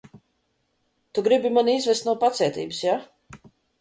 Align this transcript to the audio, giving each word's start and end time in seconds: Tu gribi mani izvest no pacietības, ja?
Tu 1.13 1.23
gribi 1.27 1.51
mani 1.59 1.75
izvest 1.81 2.07
no 2.09 2.17
pacietības, 2.25 2.81
ja? 2.89 2.97